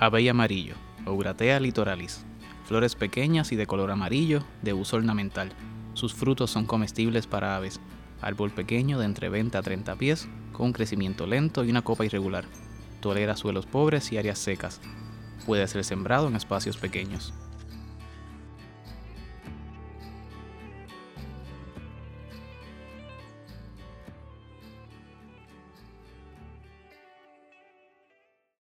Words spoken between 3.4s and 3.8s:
y de